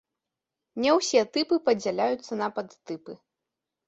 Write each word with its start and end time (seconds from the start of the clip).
Не 0.85 0.93
ўсе 0.99 1.21
тыпы 1.37 1.55
падзяляюцца 1.67 2.33
на 2.39 2.47
падтыпы. 2.57 3.13